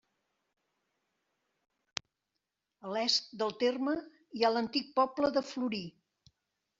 [2.87, 3.93] A l'est del terme
[4.39, 5.83] hi ha l'antic poble de Florí.